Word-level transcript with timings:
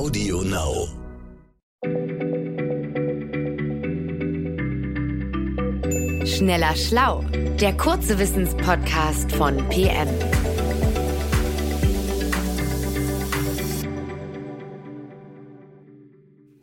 Audio 0.00 0.40
Now. 0.40 0.88
Schneller 6.24 6.74
Schlau, 6.74 7.22
der 7.60 7.76
kurze 7.76 8.18
Wissenspodcast 8.18 9.30
von 9.32 9.58
PM. 9.68 10.08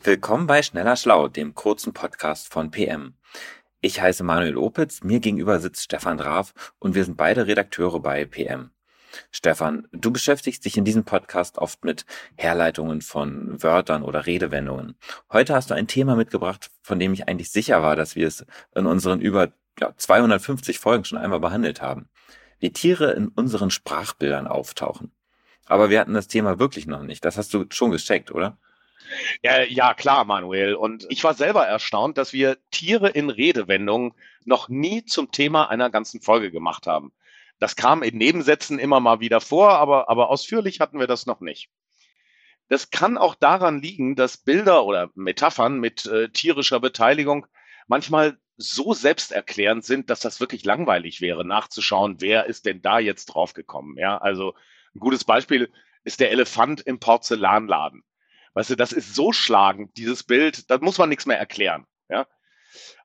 Willkommen 0.01 0.47
bei 0.47 0.63
Schneller 0.63 0.95
Schlau, 0.95 1.27
dem 1.27 1.53
kurzen 1.53 1.93
Podcast 1.93 2.51
von 2.51 2.71
PM. 2.71 3.13
Ich 3.81 4.01
heiße 4.01 4.23
Manuel 4.23 4.57
Opitz, 4.57 5.03
mir 5.03 5.19
gegenüber 5.19 5.59
sitzt 5.59 5.83
Stefan 5.83 6.17
Draf 6.17 6.73
und 6.79 6.95
wir 6.95 7.05
sind 7.05 7.17
beide 7.17 7.45
Redakteure 7.45 7.99
bei 7.99 8.25
PM. 8.25 8.71
Stefan, 9.31 9.87
du 9.91 10.11
beschäftigst 10.11 10.65
dich 10.65 10.77
in 10.77 10.85
diesem 10.85 11.03
Podcast 11.03 11.57
oft 11.57 11.83
mit 11.83 12.05
Herleitungen 12.35 13.01
von 13.01 13.61
Wörtern 13.61 14.03
oder 14.03 14.25
Redewendungen. 14.25 14.95
Heute 15.31 15.53
hast 15.53 15.69
du 15.69 15.73
ein 15.73 15.87
Thema 15.87 16.15
mitgebracht, 16.15 16.69
von 16.81 16.99
dem 16.99 17.13
ich 17.13 17.27
eigentlich 17.27 17.51
sicher 17.51 17.81
war, 17.81 17.95
dass 17.95 18.15
wir 18.15 18.27
es 18.27 18.45
in 18.75 18.85
unseren 18.85 19.21
über 19.21 19.51
ja, 19.79 19.93
250 19.95 20.79
Folgen 20.79 21.05
schon 21.05 21.17
einmal 21.17 21.39
behandelt 21.39 21.81
haben. 21.81 22.09
Wie 22.59 22.71
Tiere 22.71 23.11
in 23.11 23.27
unseren 23.27 23.69
Sprachbildern 23.69 24.47
auftauchen. 24.47 25.11
Aber 25.67 25.89
wir 25.89 25.99
hatten 25.99 26.13
das 26.13 26.27
Thema 26.27 26.59
wirklich 26.59 26.87
noch 26.87 27.03
nicht. 27.03 27.23
Das 27.25 27.37
hast 27.37 27.53
du 27.53 27.65
schon 27.69 27.91
gecheckt, 27.91 28.31
oder? 28.31 28.57
Ja, 29.43 29.61
ja, 29.63 29.93
klar, 29.93 30.25
Manuel. 30.25 30.75
Und 30.75 31.05
ich 31.09 31.23
war 31.23 31.33
selber 31.33 31.65
erstaunt, 31.65 32.17
dass 32.17 32.33
wir 32.33 32.57
Tiere 32.71 33.09
in 33.09 33.29
Redewendungen 33.29 34.13
noch 34.45 34.69
nie 34.69 35.05
zum 35.05 35.31
Thema 35.31 35.69
einer 35.69 35.89
ganzen 35.89 36.21
Folge 36.21 36.51
gemacht 36.51 36.87
haben. 36.87 37.11
Das 37.59 37.75
kam 37.75 38.03
in 38.03 38.17
Nebensätzen 38.17 38.79
immer 38.79 38.99
mal 38.99 39.19
wieder 39.19 39.41
vor, 39.41 39.71
aber, 39.71 40.09
aber 40.09 40.29
ausführlich 40.29 40.79
hatten 40.79 40.99
wir 40.99 41.07
das 41.07 41.25
noch 41.25 41.41
nicht. 41.41 41.69
Das 42.69 42.89
kann 42.91 43.17
auch 43.17 43.35
daran 43.35 43.81
liegen, 43.81 44.15
dass 44.15 44.37
Bilder 44.37 44.85
oder 44.85 45.09
Metaphern 45.15 45.79
mit 45.79 46.05
äh, 46.05 46.29
tierischer 46.29 46.79
Beteiligung 46.79 47.47
manchmal 47.87 48.37
so 48.57 48.93
selbsterklärend 48.93 49.85
sind, 49.85 50.09
dass 50.09 50.19
das 50.19 50.39
wirklich 50.39 50.65
langweilig 50.65 51.21
wäre, 51.21 51.45
nachzuschauen, 51.45 52.19
wer 52.19 52.45
ist 52.47 52.65
denn 52.65 52.81
da 52.81 52.99
jetzt 52.99 53.27
draufgekommen. 53.27 53.97
Ja, 53.97 54.17
also 54.17 54.53
ein 54.95 54.99
gutes 54.99 55.23
Beispiel 55.23 55.71
ist 56.03 56.19
der 56.19 56.31
Elefant 56.31 56.81
im 56.81 56.99
Porzellanladen. 56.99 58.03
Weißt 58.53 58.71
du, 58.71 58.75
das 58.75 58.91
ist 58.91 59.13
so 59.13 59.31
schlagend, 59.31 59.95
dieses 59.97 60.23
Bild, 60.23 60.69
da 60.71 60.79
muss 60.79 60.97
man 60.97 61.09
nichts 61.09 61.27
mehr 61.27 61.37
erklären. 61.37 61.85
Ja, 62.09 62.27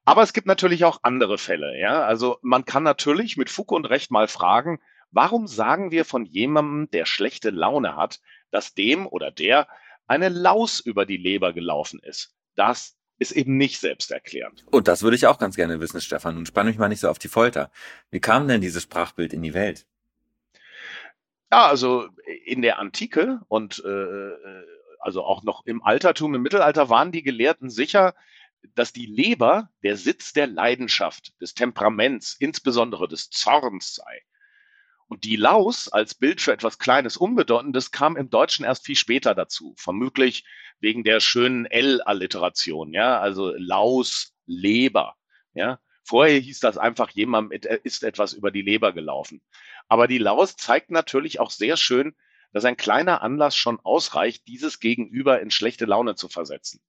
aber 0.05 0.22
es 0.22 0.33
gibt 0.33 0.47
natürlich 0.47 0.84
auch 0.84 1.00
andere 1.03 1.39
Fälle. 1.39 1.78
Ja, 1.78 2.03
also 2.05 2.39
man 2.42 2.64
kann 2.64 2.83
natürlich 2.83 3.36
mit 3.36 3.50
Fug 3.50 3.72
und 3.72 3.86
Recht 3.86 4.11
mal 4.11 4.28
fragen, 4.28 4.81
warum 5.11 5.47
sagen 5.47 5.91
wir 5.91 6.05
von 6.05 6.25
jemandem, 6.25 6.91
der 6.91 7.06
schlechte 7.06 7.50
Laune 7.50 7.97
hat, 7.97 8.20
dass 8.50 8.75
dem 8.75 9.06
oder 9.06 9.30
der 9.30 9.69
eine 10.06 10.28
Laus 10.28 10.80
über 10.80 11.06
die 11.06 11.17
Leber 11.17 11.53
gelaufen 11.53 12.00
ist? 12.03 12.34
Das 12.56 12.97
ist 13.19 13.33
eben 13.33 13.56
nicht 13.56 13.78
selbsterklärend. 13.78 14.64
Und 14.70 14.89
das 14.89 15.03
würde 15.03 15.17
ich 15.17 15.27
auch 15.27 15.39
ganz 15.39 15.55
gerne 15.55 15.80
wissen, 15.80 16.00
Stefan. 16.00 16.36
Und 16.36 16.48
spann 16.48 16.67
mich 16.67 16.78
mal 16.78 16.89
nicht 16.89 17.00
so 17.00 17.08
auf 17.08 17.19
die 17.19 17.28
Folter. 17.28 17.70
Wie 18.11 18.20
kam 18.20 18.48
denn 18.48 18.61
dieses 18.61 18.83
Sprachbild 18.83 19.33
in 19.33 19.42
die 19.42 19.55
Welt? 19.55 19.86
Ja, 21.53 21.67
also 21.67 22.08
in 22.45 22.62
der 22.62 22.78
Antike 22.78 23.41
und 23.48 23.83
äh, 23.84 24.30
also 24.98 25.23
auch 25.23 25.42
noch 25.42 25.67
im 25.67 25.83
Altertum, 25.83 26.34
im 26.34 26.42
Mittelalter 26.42 26.89
waren 26.89 27.12
die 27.12 27.23
Gelehrten 27.23 27.70
sicher, 27.70 28.14
dass 28.74 28.92
die 28.92 29.06
Leber 29.06 29.70
der 29.82 29.96
Sitz 29.96 30.32
der 30.32 30.46
Leidenschaft, 30.46 31.32
des 31.41 31.55
Temperaments, 31.55 32.36
insbesondere 32.38 33.08
des 33.08 33.30
Zorns 33.30 33.94
sei. 33.94 34.22
Und 35.08 35.24
die 35.24 35.36
Laus 35.36 35.88
als 35.88 36.14
Bild 36.14 36.41
für 36.41 36.52
etwas 36.52 36.78
Kleines, 36.78 37.16
Unbedeutendes 37.16 37.90
kam 37.90 38.16
im 38.16 38.30
Deutschen 38.30 38.64
erst 38.64 38.86
viel 38.86 38.96
später 38.96 39.34
dazu, 39.34 39.74
vermutlich 39.77 40.44
wegen 40.80 41.05
der 41.05 41.20
schönen 41.20 41.66
L-Alliteration, 41.66 42.92
ja, 42.92 43.20
also 43.20 43.52
Laus, 43.56 44.34
Leber, 44.46 45.16
ja. 45.55 45.78
Vorher 46.05 46.40
hieß 46.40 46.58
das 46.60 46.79
einfach, 46.79 47.11
jemand 47.11 47.52
ist 47.52 48.02
etwas 48.02 48.33
über 48.33 48.50
die 48.50 48.62
Leber 48.62 48.92
gelaufen. 48.92 49.40
Aber 49.86 50.08
die 50.08 50.18
Laus 50.18 50.56
zeigt 50.56 50.90
natürlich 50.90 51.39
auch 51.39 51.50
sehr 51.50 51.77
schön, 51.77 52.17
dass 52.52 52.64
ein 52.64 52.77
kleiner 52.77 53.23
Anlass 53.23 53.55
schon 53.55 53.79
ausreicht, 53.80 54.46
dieses 54.48 54.80
Gegenüber 54.80 55.40
in 55.40 55.50
schlechte 55.50 55.84
Laune 55.84 56.14
zu 56.17 56.29
versetzen. 56.29 56.80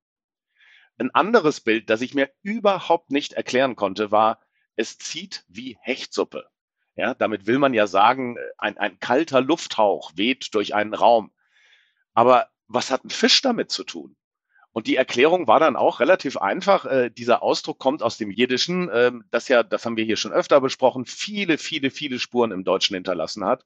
Ein 0.98 1.12
anderes 1.12 1.62
Bild, 1.62 1.90
das 1.90 2.02
ich 2.02 2.14
mir 2.14 2.32
überhaupt 2.42 3.12
nicht 3.12 3.34
erklären 3.34 3.76
konnte, 3.76 4.12
war, 4.12 4.40
es 4.76 4.98
zieht 4.98 5.44
wie 5.48 5.78
Hechtsuppe. 5.82 6.46
Ja, 6.96 7.16
damit 7.16 7.48
will 7.48 7.58
man 7.58 7.74
ja 7.74 7.88
sagen, 7.88 8.38
ein, 8.58 8.78
ein 8.78 9.00
kalter 9.00 9.42
Lufthauch 9.42 10.12
weht 10.16 10.54
durch 10.54 10.76
einen 10.76 10.94
Raum. 10.94 11.32
Aber 12.14 12.50
was 12.68 12.92
hat 12.92 13.04
ein 13.04 13.10
Fisch 13.10 13.42
damit 13.42 13.72
zu 13.72 13.84
tun? 13.84 14.16
Und 14.72 14.88
die 14.88 14.96
Erklärung 14.96 15.48
war 15.48 15.60
dann 15.60 15.76
auch 15.76 16.00
relativ 16.00 16.38
einfach. 16.38 16.86
Äh, 16.86 17.10
dieser 17.10 17.42
Ausdruck 17.44 17.80
kommt 17.80 18.04
aus 18.04 18.18
dem 18.18 18.32
Jiddischen, 18.32 18.90
äh, 18.90 19.12
das 19.32 19.48
ja, 19.48 19.64
das 19.64 19.86
haben 19.86 19.98
wir 19.98 20.06
hier 20.06 20.18
schon 20.18 20.34
öfter 20.34 20.62
besprochen, 20.62 21.06
viele, 21.06 21.58
viele, 21.58 21.90
viele 21.92 22.20
Spuren 22.20 22.52
im 22.52 22.64
Deutschen 22.64 22.96
hinterlassen 22.96 23.46
hat. 23.46 23.66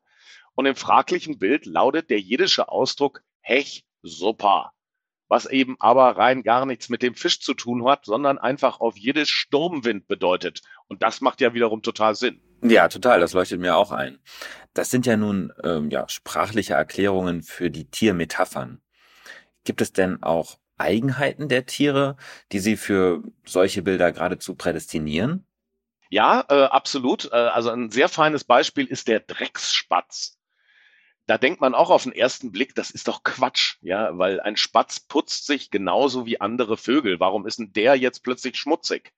Und 0.56 0.66
im 0.66 0.76
fraglichen 0.76 1.40
Bild 1.40 1.66
lautet 1.66 2.10
der 2.10 2.20
jiddische 2.20 2.70
Ausdruck 2.70 3.24
Hech 3.42 3.86
Suppa 4.02 4.74
was 5.28 5.46
eben 5.46 5.76
aber 5.80 6.18
rein 6.18 6.44
gar 6.44 6.66
nichts 6.66 6.90
mit 6.90 7.02
dem 7.02 7.16
Fisch 7.16 7.42
zu 7.42 7.54
tun 7.54 7.86
hat, 7.88 8.06
sondern 8.06 8.38
einfach 8.38 8.80
auf 8.80 8.98
jedes 8.98 9.30
Sturmwind 9.30 10.08
bedeutet. 10.08 10.62
Und 10.88 11.04
das 11.04 11.22
macht 11.22 11.42
ja 11.42 11.54
wiederum 11.54 11.82
total 11.82 12.16
Sinn. 12.16 12.42
Ja, 12.62 12.88
total, 12.88 13.20
das 13.20 13.34
leuchtet 13.34 13.60
mir 13.60 13.76
auch 13.76 13.92
ein. 13.92 14.20
Das 14.74 14.90
sind 14.90 15.06
ja 15.06 15.18
nun 15.18 15.54
ähm, 15.64 15.90
ja, 15.90 16.08
sprachliche 16.10 16.74
Erklärungen 16.74 17.44
für 17.44 17.70
die 17.70 17.90
Tiermetaphern. 17.90 18.82
Gibt 19.64 19.82
es 19.82 19.92
denn 19.92 20.24
auch 20.24 20.58
Eigenheiten 20.78 21.50
der 21.50 21.66
Tiere, 21.66 22.18
die 22.52 22.60
sie 22.60 22.78
für 22.78 23.24
solche 23.46 23.82
Bilder 23.82 24.12
geradezu 24.12 24.56
prädestinieren? 24.56 25.46
Ja, 26.10 26.46
äh, 26.50 26.64
absolut. 26.64 27.30
Äh, 27.32 27.36
also 27.36 27.70
ein 27.70 27.92
sehr 27.92 28.10
feines 28.10 28.44
Beispiel 28.44 28.86
ist 28.86 29.08
der 29.08 29.20
Drecksspatz 29.20 30.37
da 31.28 31.38
denkt 31.38 31.60
man 31.60 31.76
auch 31.76 31.90
auf 31.90 32.04
den 32.04 32.14
ersten 32.14 32.54
Blick, 32.54 32.74
das 32.74 32.90
ist 32.90 33.10
doch 33.10 33.22
Quatsch, 33.24 33.76
ja, 33.82 34.18
weil 34.18 34.40
ein 34.40 34.56
Spatz 34.56 35.02
putzt 35.02 35.46
sich 35.46 35.70
genauso 35.70 36.26
wie 36.26 36.40
andere 36.40 36.78
Vögel. 36.78 37.20
Warum 37.20 37.46
ist 37.46 37.60
denn 37.60 37.74
der 37.74 37.96
jetzt 37.96 38.24
plötzlich 38.24 38.56
schmutzig? 38.56 39.14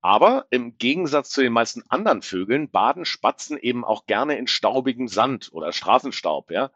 Aber 0.00 0.46
im 0.50 0.76
Gegensatz 0.76 1.30
zu 1.30 1.40
den 1.40 1.52
meisten 1.52 1.84
anderen 1.88 2.22
Vögeln 2.22 2.68
baden 2.70 3.04
Spatzen 3.04 3.58
eben 3.58 3.84
auch 3.84 4.06
gerne 4.06 4.38
in 4.38 4.48
staubigem 4.48 5.06
Sand 5.06 5.50
oder 5.52 5.72
Straßenstaub, 5.72 6.50
ja. 6.50 6.72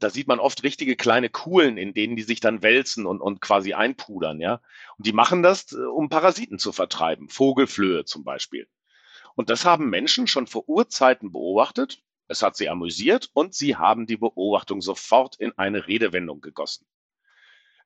Da 0.00 0.10
sieht 0.10 0.26
man 0.26 0.40
oft 0.40 0.64
richtige 0.64 0.96
kleine 0.96 1.30
Kuhlen, 1.30 1.76
in 1.76 1.94
denen 1.94 2.16
die 2.16 2.24
sich 2.24 2.40
dann 2.40 2.62
wälzen 2.62 3.06
und, 3.06 3.20
und 3.20 3.40
quasi 3.40 3.72
einpudern, 3.72 4.40
ja. 4.40 4.60
Und 4.98 5.06
die 5.06 5.12
machen 5.12 5.44
das, 5.44 5.72
äh, 5.72 5.76
um 5.76 6.08
Parasiten 6.08 6.58
zu 6.58 6.72
vertreiben, 6.72 7.28
Vogelflöhe 7.28 8.04
zum 8.04 8.24
Beispiel. 8.24 8.66
Und 9.36 9.48
das 9.48 9.64
haben 9.64 9.90
Menschen 9.90 10.26
schon 10.26 10.48
vor 10.48 10.68
Urzeiten 10.68 11.30
beobachtet 11.30 12.02
es 12.28 12.42
hat 12.42 12.56
sie 12.56 12.68
amüsiert 12.68 13.30
und 13.34 13.54
sie 13.54 13.76
haben 13.76 14.06
die 14.06 14.16
Beobachtung 14.16 14.80
sofort 14.80 15.36
in 15.36 15.56
eine 15.58 15.86
Redewendung 15.86 16.40
gegossen. 16.40 16.86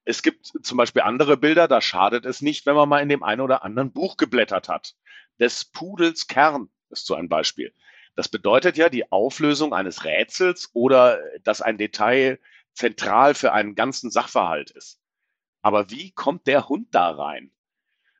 Es 0.04 0.22
gibt 0.22 0.46
zum 0.62 0.78
Beispiel 0.78 1.02
andere 1.02 1.36
Bilder, 1.36 1.66
da 1.66 1.80
schadet 1.80 2.26
es 2.26 2.40
nicht, 2.40 2.64
wenn 2.64 2.76
man 2.76 2.88
mal 2.88 3.00
in 3.02 3.08
dem 3.08 3.24
einen 3.24 3.40
oder 3.40 3.64
anderen 3.64 3.92
Buch 3.92 4.16
geblättert 4.16 4.68
hat. 4.68 4.94
Des 5.40 5.64
Pudels 5.64 6.28
Kern 6.28 6.70
ist 6.90 7.06
so 7.06 7.14
ein 7.14 7.28
Beispiel. 7.28 7.74
Das 8.14 8.28
bedeutet 8.28 8.76
ja 8.76 8.88
die 8.88 9.10
Auflösung 9.10 9.74
eines 9.74 10.04
Rätsels 10.04 10.70
oder 10.74 11.20
dass 11.42 11.60
ein 11.60 11.76
Detail 11.76 12.38
zentral 12.72 13.34
für 13.34 13.52
einen 13.52 13.74
ganzen 13.74 14.10
Sachverhalt 14.10 14.70
ist. 14.70 15.00
Aber 15.60 15.90
wie 15.90 16.12
kommt 16.12 16.46
der 16.46 16.68
Hund 16.68 16.94
da 16.94 17.10
rein? 17.10 17.50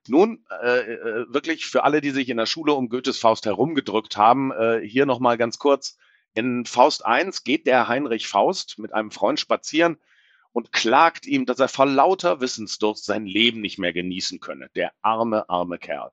Nun, 0.08 0.44
äh, 0.62 0.80
äh 0.80 1.26
wirklich 1.28 1.66
für 1.66 1.84
alle, 1.84 2.00
die 2.00 2.10
sich 2.10 2.28
in 2.28 2.36
der 2.36 2.46
Schule 2.46 2.74
um 2.74 2.88
Goethes 2.88 3.18
Faust 3.18 3.46
herumgedrückt 3.46 4.16
haben, 4.16 4.52
äh, 4.52 4.80
hier 4.80 5.06
nochmal 5.06 5.38
ganz 5.38 5.58
kurz. 5.58 5.96
In 6.34 6.66
Faust 6.66 7.04
1 7.04 7.44
geht 7.44 7.66
der 7.66 7.88
Heinrich 7.88 8.28
Faust 8.28 8.78
mit 8.78 8.92
einem 8.92 9.10
Freund 9.10 9.40
spazieren 9.40 9.96
und 10.52 10.72
klagt 10.72 11.26
ihm, 11.26 11.46
dass 11.46 11.60
er 11.60 11.68
vor 11.68 11.86
lauter 11.86 12.40
Wissensdurst 12.40 13.04
sein 13.04 13.26
Leben 13.26 13.60
nicht 13.60 13.78
mehr 13.78 13.92
genießen 13.92 14.40
könne. 14.40 14.70
Der 14.74 14.92
arme, 15.02 15.48
arme 15.48 15.78
Kerl. 15.78 16.12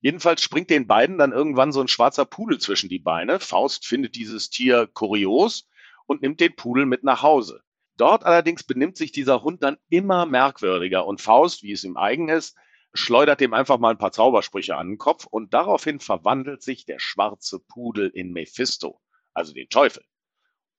Jedenfalls 0.00 0.42
springt 0.42 0.70
den 0.70 0.86
beiden 0.86 1.18
dann 1.18 1.32
irgendwann 1.32 1.72
so 1.72 1.80
ein 1.80 1.88
schwarzer 1.88 2.24
Pudel 2.24 2.58
zwischen 2.58 2.88
die 2.88 3.00
Beine. 3.00 3.40
Faust 3.40 3.86
findet 3.86 4.14
dieses 4.14 4.48
Tier 4.50 4.88
kurios 4.92 5.68
und 6.06 6.22
nimmt 6.22 6.40
den 6.40 6.54
Pudel 6.54 6.86
mit 6.86 7.02
nach 7.02 7.22
Hause. 7.22 7.62
Dort 7.96 8.24
allerdings 8.24 8.62
benimmt 8.62 8.96
sich 8.96 9.10
dieser 9.10 9.42
Hund 9.42 9.62
dann 9.64 9.76
immer 9.88 10.24
merkwürdiger 10.24 11.04
und 11.04 11.20
Faust, 11.20 11.64
wie 11.64 11.72
es 11.72 11.82
ihm 11.82 11.96
eigen 11.96 12.28
ist, 12.28 12.56
schleudert 12.94 13.40
dem 13.40 13.54
einfach 13.54 13.78
mal 13.78 13.90
ein 13.90 13.98
paar 13.98 14.12
Zaubersprüche 14.12 14.76
an 14.76 14.88
den 14.88 14.98
Kopf 14.98 15.26
und 15.26 15.54
daraufhin 15.54 16.00
verwandelt 16.00 16.62
sich 16.62 16.84
der 16.84 16.98
schwarze 16.98 17.60
Pudel 17.60 18.08
in 18.08 18.32
Mephisto 18.32 19.00
also 19.38 19.54
den 19.54 19.68
Teufel. 19.68 20.04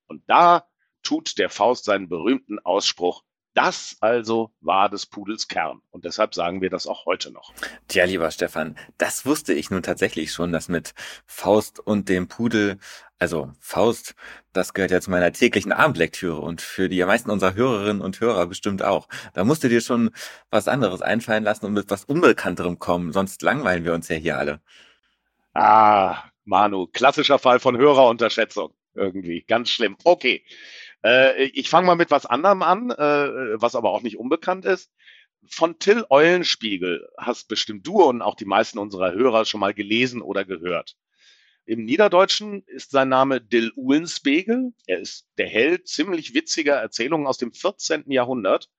Und 0.07 0.23
da 0.27 0.67
tut 1.01 1.37
der 1.37 1.49
Faust 1.49 1.85
seinen 1.85 2.09
berühmten 2.09 2.59
Ausspruch, 2.59 3.23
das 3.53 3.97
also 3.99 4.53
war 4.59 4.89
des 4.89 5.05
Pudels 5.05 5.47
Kern. 5.47 5.81
Und 5.89 6.05
deshalb 6.05 6.35
sagen 6.35 6.61
wir 6.61 6.69
das 6.69 6.85
auch 6.85 7.05
heute 7.05 7.31
noch. 7.31 7.53
Tja, 7.87 8.05
lieber 8.05 8.29
Stefan, 8.31 8.77
das 8.97 9.25
wusste 9.25 9.53
ich 9.53 9.71
nun 9.71 9.81
tatsächlich 9.81 10.31
schon, 10.31 10.51
dass 10.51 10.69
mit 10.69 10.93
Faust 11.25 11.79
und 11.79 12.09
dem 12.09 12.27
Pudel 12.27 12.79
Also 13.19 13.51
Faust, 13.59 14.15
das 14.53 14.73
gehört 14.73 14.91
ja 14.91 15.01
zu 15.01 15.11
meiner 15.11 15.33
täglichen 15.33 15.73
Abendlektüre 15.73 16.39
und 16.39 16.61
für 16.61 16.87
die 16.87 17.03
meisten 17.03 17.29
unserer 17.29 17.53
Hörerinnen 17.53 18.01
und 18.01 18.21
Hörer 18.21 18.47
bestimmt 18.47 18.81
auch. 18.81 19.09
Da 19.33 19.43
musst 19.43 19.61
du 19.63 19.67
dir 19.67 19.81
schon 19.81 20.11
was 20.49 20.69
anderes 20.69 21.01
einfallen 21.01 21.43
lassen 21.43 21.65
und 21.65 21.73
mit 21.73 21.89
was 21.89 22.05
Unbekannterem 22.05 22.79
kommen, 22.79 23.11
sonst 23.11 23.41
langweilen 23.41 23.83
wir 23.83 23.93
uns 23.93 24.07
ja 24.07 24.15
hier 24.15 24.37
alle. 24.37 24.61
Ah, 25.53 26.23
Manu, 26.45 26.87
klassischer 26.87 27.39
Fall 27.39 27.59
von 27.59 27.77
Hörerunterschätzung 27.77 28.73
irgendwie, 28.95 29.43
ganz 29.47 29.69
schlimm. 29.69 29.97
Okay, 30.05 30.43
äh, 31.03 31.43
ich 31.43 31.69
fange 31.69 31.87
mal 31.87 31.95
mit 31.95 32.11
was 32.11 32.25
anderem 32.25 32.61
an, 32.63 32.91
äh, 32.91 33.61
was 33.61 33.75
aber 33.75 33.91
auch 33.91 34.01
nicht 34.01 34.17
unbekannt 34.17 34.65
ist. 34.65 34.91
Von 35.49 35.79
Till 35.79 36.05
Eulenspiegel 36.09 37.09
hast 37.17 37.47
bestimmt 37.49 37.85
du 37.87 38.03
und 38.03 38.21
auch 38.21 38.35
die 38.35 38.45
meisten 38.45 38.77
unserer 38.79 39.13
Hörer 39.13 39.45
schon 39.45 39.59
mal 39.59 39.73
gelesen 39.73 40.21
oder 40.21 40.45
gehört. 40.45 40.95
Im 41.65 41.85
Niederdeutschen 41.85 42.63
ist 42.65 42.91
sein 42.91 43.09
Name 43.09 43.41
Dill 43.41 43.71
Ulenspegel. 43.75 44.73
Er 44.87 44.99
ist 44.99 45.27
der 45.37 45.47
Held 45.47 45.87
ziemlich 45.87 46.33
witziger 46.33 46.75
Erzählungen 46.75 47.27
aus 47.27 47.37
dem 47.37 47.53
14. 47.53 48.11
Jahrhundert. 48.11 48.69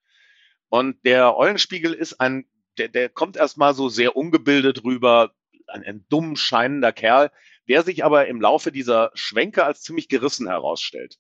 Und 0.69 1.05
der 1.05 1.37
Eulenspiegel 1.37 1.93
ist 1.93 2.21
ein, 2.21 2.47
der, 2.79 2.89
der 2.89 3.09
kommt 3.09 3.37
erstmal 3.37 3.75
so 3.75 3.89
sehr 3.89 4.17
ungebildet 4.17 4.85
rüber, 4.85 5.35
ein, 5.67 5.85
ein 5.85 6.07
dumm 6.09 6.37
scheinender 6.37 6.93
Kerl, 6.93 7.31
der 7.69 7.83
sich 7.83 8.05
aber 8.05 8.27
im 8.27 8.41
Laufe 8.41 8.73
dieser 8.73 9.11
Schwenke 9.15 9.65
als 9.65 9.83
ziemlich 9.83 10.09
gerissen 10.09 10.49
herausstellt. 10.49 11.19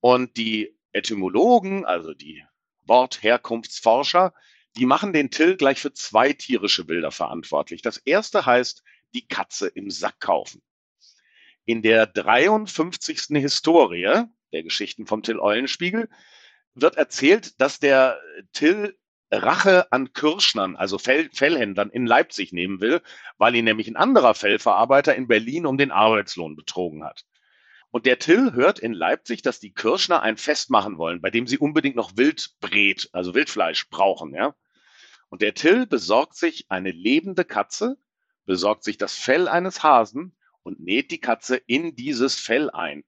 Und 0.00 0.36
die 0.36 0.76
Etymologen, 0.92 1.84
also 1.84 2.14
die 2.14 2.44
Wortherkunftsforscher, 2.84 4.32
die 4.76 4.86
machen 4.86 5.12
den 5.12 5.30
Till 5.30 5.56
gleich 5.56 5.80
für 5.80 5.92
zwei 5.92 6.32
tierische 6.32 6.84
Bilder 6.84 7.10
verantwortlich. 7.10 7.82
Das 7.82 7.96
erste 7.96 8.46
heißt, 8.46 8.82
die 9.14 9.26
Katze 9.26 9.68
im 9.68 9.90
Sack 9.90 10.20
kaufen. 10.20 10.62
In 11.64 11.82
der 11.82 12.06
53. 12.06 13.26
Historie 13.30 14.24
der 14.52 14.62
Geschichten 14.62 15.06
vom 15.06 15.22
Till 15.22 15.38
Eulenspiegel 15.38 16.08
wird 16.74 16.96
erzählt, 16.96 17.60
dass 17.60 17.80
der 17.80 18.20
Till 18.52 18.96
Rache 19.30 19.90
an 19.90 20.12
Kirschnern, 20.12 20.76
also 20.76 20.98
Fell, 20.98 21.28
Fellhändlern 21.32 21.90
in 21.90 22.06
Leipzig 22.06 22.52
nehmen 22.52 22.80
will, 22.80 23.02
weil 23.38 23.56
ihn 23.56 23.64
nämlich 23.64 23.88
ein 23.88 23.96
anderer 23.96 24.34
Fellverarbeiter 24.34 25.16
in 25.16 25.26
Berlin 25.26 25.66
um 25.66 25.78
den 25.78 25.90
Arbeitslohn 25.90 26.54
betrogen 26.54 27.04
hat. 27.04 27.24
Und 27.90 28.06
der 28.06 28.18
Till 28.18 28.52
hört 28.52 28.78
in 28.78 28.92
Leipzig, 28.92 29.42
dass 29.42 29.58
die 29.58 29.72
Kirschner 29.72 30.22
ein 30.22 30.36
Fest 30.36 30.70
machen 30.70 30.98
wollen, 30.98 31.20
bei 31.20 31.30
dem 31.30 31.46
sie 31.46 31.58
unbedingt 31.58 31.96
noch 31.96 32.16
Wildbret, 32.16 33.08
also 33.12 33.34
Wildfleisch 33.34 33.88
brauchen, 33.88 34.34
ja. 34.34 34.54
Und 35.28 35.42
der 35.42 35.54
Till 35.54 35.86
besorgt 35.86 36.36
sich 36.36 36.66
eine 36.68 36.92
lebende 36.92 37.44
Katze, 37.44 37.96
besorgt 38.46 38.84
sich 38.84 38.96
das 38.96 39.14
Fell 39.14 39.48
eines 39.48 39.82
Hasen 39.82 40.36
und 40.62 40.80
näht 40.80 41.10
die 41.10 41.20
Katze 41.20 41.56
in 41.56 41.94
dieses 41.94 42.36
Fell 42.36 42.70
ein. 42.70 43.04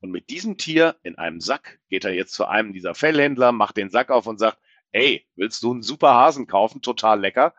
Und 0.00 0.10
mit 0.10 0.30
diesem 0.30 0.58
Tier 0.58 0.96
in 1.02 1.18
einem 1.18 1.40
Sack 1.40 1.80
geht 1.88 2.04
er 2.04 2.14
jetzt 2.14 2.34
zu 2.34 2.46
einem 2.46 2.72
dieser 2.72 2.94
Fellhändler, 2.94 3.50
macht 3.52 3.76
den 3.76 3.90
Sack 3.90 4.10
auf 4.10 4.26
und 4.26 4.38
sagt, 4.38 4.58
ey, 4.92 5.26
willst 5.34 5.62
du 5.62 5.72
einen 5.72 5.82
super 5.82 6.14
Hasen 6.14 6.46
kaufen? 6.46 6.82
Total 6.82 7.20
lecker. 7.20 7.54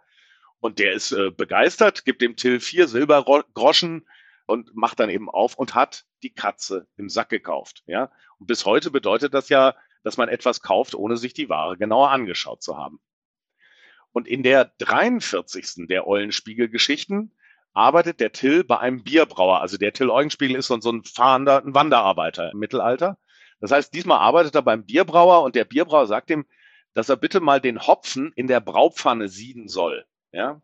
Und 0.60 0.80
der 0.80 0.94
ist 0.94 1.12
äh, 1.12 1.32
begeistert, 1.32 2.06
gibt 2.06 2.22
dem 2.22 2.36
Till 2.36 2.60
vier 2.60 2.88
Silbergroschen 2.88 4.08
und 4.46 4.76
macht 4.76 5.00
dann 5.00 5.10
eben 5.10 5.30
auf 5.30 5.56
und 5.56 5.76
hat 5.76 6.06
die 6.24 6.34
Katze 6.34 6.88
im 6.98 7.10
Sack 7.10 7.30
gekauft. 7.30 7.84
Ja? 7.88 8.12
Und 8.40 8.48
bis 8.48 8.66
heute 8.66 8.92
bedeutet 8.92 9.34
das 9.34 9.50
ja, 9.50 9.76
dass 10.04 10.18
man 10.18 10.30
etwas 10.30 10.62
kauft, 10.62 10.96
ohne 10.96 11.18
sich 11.18 11.34
die 11.34 11.50
Ware 11.50 11.78
genauer 11.78 12.12
angeschaut 12.12 12.64
zu 12.64 12.78
haben. 12.78 13.00
Und 14.12 14.28
in 14.28 14.44
der 14.44 14.72
43. 14.80 15.88
der 15.88 16.08
Eulenspiegel-Geschichten 16.08 17.32
arbeitet 17.74 18.20
der 18.20 18.32
Till 18.32 18.64
bei 18.64 18.80
einem 18.80 19.04
Bierbrauer. 19.04 19.62
Also 19.62 19.78
der 19.78 19.94
Till 19.94 20.10
Eugenspiegel 20.10 20.56
ist 20.58 20.68
so, 20.68 20.76
ein 20.76 21.04
fahrender 21.04 21.64
ein 21.64 21.76
Wanderarbeiter 21.76 22.52
im 22.52 22.60
Mittelalter. 22.60 23.18
Das 23.60 23.72
heißt, 23.72 23.94
diesmal 23.94 24.20
arbeitet 24.20 24.56
er 24.56 24.62
beim 24.62 24.86
Bierbrauer 24.86 25.44
und 25.44 25.56
der 25.56 25.66
Bierbrauer 25.66 26.08
sagt 26.08 26.30
ihm, 26.30 26.46
dass 26.94 27.10
er 27.10 27.18
bitte 27.18 27.40
mal 27.40 27.62
den 27.62 27.86
Hopfen 27.86 28.32
in 28.36 28.48
der 28.48 28.62
Braupfanne 28.62 29.28
sieden 29.28 29.68
soll. 29.68 30.06
Ja? 30.32 30.62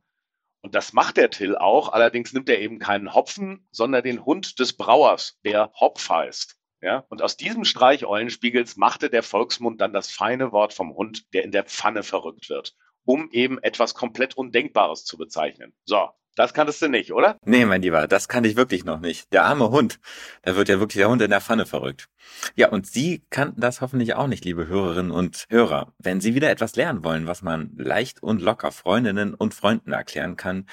Und 0.62 0.74
das 0.74 0.94
macht 0.94 1.18
der 1.18 1.30
Till 1.30 1.56
auch. 1.56 1.90
Allerdings 1.94 2.34
nimmt 2.34 2.50
er 2.50 2.60
eben 2.60 2.80
keinen 2.80 3.14
Hopfen, 3.14 3.68
sondern 3.72 4.04
den 4.04 4.26
Hund 4.26 4.60
des 4.60 4.76
Brauers, 4.76 5.40
der 5.44 5.72
Hopf 5.80 6.10
heißt. 6.10 6.58
Ja? 6.82 7.06
Und 7.10 7.22
aus 7.22 7.38
diesem 7.38 7.66
Streich 7.66 8.06
Eulenspiegels 8.06 8.76
machte 8.78 9.10
der 9.10 9.24
Volksmund 9.24 9.82
dann 9.82 9.94
das 9.94 10.10
feine 10.10 10.52
Wort 10.52 10.74
vom 10.74 10.96
Hund, 10.96 11.32
der 11.34 11.44
in 11.44 11.52
der 11.52 11.66
Pfanne 11.66 12.02
verrückt 12.02 12.50
wird, 12.50 12.76
um 13.06 13.30
eben 13.32 13.60
etwas 13.60 13.94
komplett 13.94 14.36
Undenkbares 14.36 15.06
zu 15.06 15.18
bezeichnen. 15.18 15.74
So, 15.86 16.10
das 16.36 16.54
kanntest 16.54 16.82
du 16.82 16.90
nicht, 16.90 17.14
oder? 17.14 17.38
Nee, 17.46 17.66
mein 17.66 17.82
Lieber, 17.82 18.08
das 18.08 18.28
kannte 18.28 18.50
ich 18.50 18.58
wirklich 18.58 18.84
noch 18.84 19.00
nicht. 19.00 19.32
Der 19.32 19.46
arme 19.46 19.70
Hund. 19.70 20.00
Da 20.42 20.56
wird 20.56 20.68
ja 20.68 20.80
wirklich 20.80 20.98
der 20.98 21.10
Hund 21.10 21.22
in 21.22 21.30
der 21.30 21.40
Pfanne 21.40 21.66
verrückt. 21.66 22.10
Ja, 22.56 22.70
und 22.70 22.86
Sie 22.86 23.24
kannten 23.30 23.62
das 23.62 23.80
hoffentlich 23.80 24.16
auch 24.16 24.28
nicht, 24.28 24.44
liebe 24.44 24.68
Hörerinnen 24.68 25.12
und 25.12 25.46
Hörer. 25.50 25.94
Wenn 25.98 26.20
Sie 26.20 26.36
wieder 26.36 26.50
etwas 26.50 26.76
lernen 26.76 27.04
wollen, 27.06 27.26
was 27.26 27.42
man 27.42 27.72
leicht 27.78 28.22
und 28.22 28.42
locker 28.42 28.72
Freundinnen 28.72 29.34
und 29.34 29.54
Freunden 29.54 29.94
erklären 29.94 30.36
kann, 30.36 30.68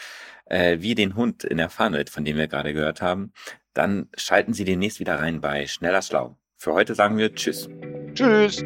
äh, 0.46 0.78
wie 0.80 0.96
den 0.96 1.14
Hund 1.14 1.44
in 1.44 1.58
der 1.58 1.70
Pfanne, 1.70 2.04
von 2.10 2.24
dem 2.24 2.36
wir 2.36 2.48
gerade 2.48 2.74
gehört 2.74 3.00
haben, 3.00 3.32
dann 3.72 4.08
schalten 4.16 4.54
Sie 4.54 4.64
demnächst 4.64 4.98
wieder 4.98 5.20
rein 5.20 5.40
bei 5.40 5.66
Schneller 5.66 6.02
Schlau. 6.02 6.36
Für 6.56 6.74
heute 6.74 6.94
sagen 6.94 7.18
wir 7.18 7.34
Tschüss. 7.34 7.68
Tschüss. 8.14 8.64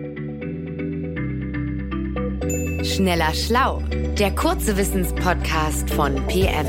Schneller 2.82 3.32
Schlau, 3.32 3.80
der 4.18 4.34
kurze 4.34 4.76
Wissenspodcast 4.76 5.90
von 5.90 6.14
PM. 6.26 6.66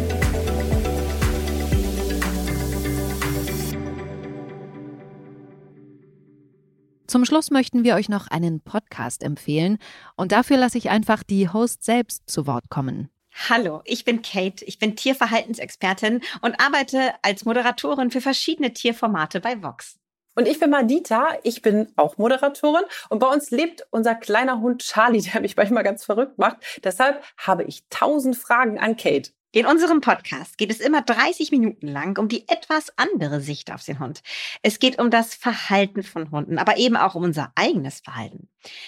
Zum 7.07 7.25
Schluss 7.25 7.51
möchten 7.51 7.83
wir 7.83 7.95
euch 7.95 8.09
noch 8.09 8.27
einen 8.27 8.61
Podcast 8.61 9.21
empfehlen 9.21 9.77
und 10.15 10.31
dafür 10.31 10.57
lasse 10.57 10.77
ich 10.77 10.89
einfach 10.89 11.23
die 11.23 11.49
Host 11.49 11.83
selbst 11.83 12.29
zu 12.29 12.47
Wort 12.47 12.69
kommen. 12.69 13.09
Hallo, 13.49 13.81
ich 13.85 14.05
bin 14.05 14.21
Kate, 14.21 14.63
ich 14.65 14.79
bin 14.79 14.95
Tierverhaltensexpertin 14.95 16.21
und 16.41 16.59
arbeite 16.59 17.13
als 17.21 17.45
Moderatorin 17.45 18.11
für 18.11 18.21
verschiedene 18.21 18.73
Tierformate 18.73 19.39
bei 19.39 19.61
Vox. 19.61 19.99
Und 20.37 20.47
ich 20.47 20.59
bin 20.59 20.69
Madita, 20.69 21.29
ich 21.41 21.63
bin 21.63 21.91
auch 21.95 22.19
Moderatorin 22.19 22.83
und 23.09 23.17
bei 23.17 23.27
uns 23.27 23.49
lebt 23.49 23.87
unser 23.89 24.13
kleiner 24.13 24.61
Hund 24.61 24.83
Charlie, 24.83 25.21
der 25.33 25.41
mich 25.41 25.57
manchmal 25.57 25.83
ganz 25.83 26.05
verrückt 26.05 26.37
macht. 26.37 26.57
Deshalb 26.83 27.23
habe 27.37 27.63
ich 27.63 27.85
tausend 27.89 28.37
Fragen 28.37 28.77
an 28.77 28.95
Kate. 28.97 29.31
In 29.51 29.65
unserem 29.65 29.99
Podcast 29.99 30.59
geht 30.59 30.69
es 30.69 30.79
immer 30.79 31.01
30 31.01 31.49
Minuten 31.49 31.87
lang 31.87 32.19
um 32.19 32.27
die 32.27 32.47
etwas 32.49 32.93
andere 32.97 33.41
Sicht 33.41 33.73
auf 33.73 33.83
den 33.83 33.99
Hund. 33.99 34.21
Es 34.61 34.77
geht 34.77 34.99
um 34.99 35.09
das 35.09 35.33
Verhalten 35.33 36.03
von 36.03 36.29
Hunden, 36.29 36.59
aber 36.59 36.77
eben 36.77 36.97
auch 36.97 37.15
um 37.15 37.23
unser 37.23 37.51
eigenes 37.55 38.01
Verhalten. 38.01 38.47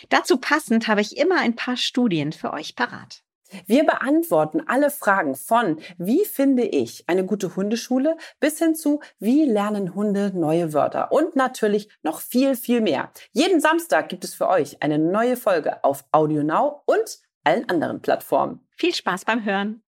Dazu 0.10 0.38
passend 0.38 0.88
habe 0.88 1.02
ich 1.02 1.18
immer 1.18 1.40
ein 1.40 1.56
paar 1.56 1.78
Studien 1.78 2.32
für 2.32 2.54
euch 2.54 2.76
parat. 2.76 3.24
Wir 3.66 3.86
beantworten 3.86 4.62
alle 4.68 4.90
Fragen 4.90 5.36
von 5.36 5.80
wie 5.98 6.26
finde 6.26 6.64
ich 6.64 7.04
eine 7.08 7.26
gute 7.26 7.56
Hundeschule 7.56 8.18
bis 8.40 8.60
hin 8.60 8.76
zu 8.76 9.00
wie 9.20 9.46
lernen 9.46 9.96
Hunde 9.96 10.32
neue 10.34 10.74
Wörter 10.74 11.12
und 11.12 11.36
natürlich 11.36 11.90
noch 12.04 12.22
viel, 12.22 12.56
viel 12.56 12.82
mehr. 12.82 13.12
Jeden 13.32 13.62
Samstag 13.62 14.10
gibt 14.10 14.24
es 14.24 14.34
für 14.34 14.48
euch 14.48 14.82
eine 14.82 15.00
neue 15.00 15.38
Folge 15.38 15.84
auf 15.84 16.06
Audio 16.12 16.44
Now 16.44 16.82
und 16.86 17.20
allen 17.44 17.68
anderen 17.70 18.02
Plattformen. 18.02 18.60
Viel 18.76 18.94
Spaß 18.94 19.26
beim 19.26 19.44
Hören. 19.46 19.82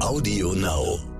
Audio 0.00 0.52
Now. 0.52 1.15